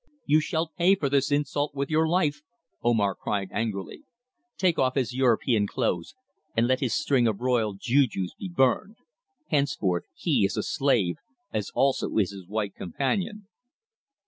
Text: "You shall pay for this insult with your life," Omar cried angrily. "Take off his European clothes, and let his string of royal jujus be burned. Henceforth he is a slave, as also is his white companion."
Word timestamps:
"You 0.25 0.39
shall 0.39 0.71
pay 0.75 0.95
for 0.95 1.09
this 1.09 1.31
insult 1.31 1.75
with 1.75 1.91
your 1.91 2.07
life," 2.07 2.41
Omar 2.81 3.13
cried 3.13 3.49
angrily. 3.51 4.01
"Take 4.57 4.79
off 4.79 4.95
his 4.95 5.13
European 5.13 5.67
clothes, 5.67 6.15
and 6.57 6.65
let 6.65 6.79
his 6.79 6.95
string 6.95 7.27
of 7.27 7.39
royal 7.39 7.75
jujus 7.75 8.33
be 8.33 8.49
burned. 8.49 8.95
Henceforth 9.49 10.05
he 10.15 10.43
is 10.43 10.57
a 10.57 10.63
slave, 10.63 11.17
as 11.53 11.69
also 11.75 12.17
is 12.17 12.31
his 12.31 12.47
white 12.47 12.73
companion." 12.73 13.45